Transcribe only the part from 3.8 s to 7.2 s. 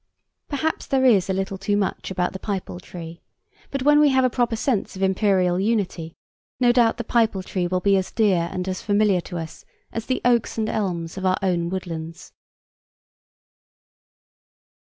when we have a proper sense of Imperial unity, no doubt the